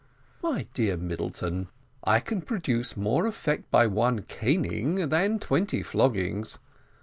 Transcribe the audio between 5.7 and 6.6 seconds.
floggings.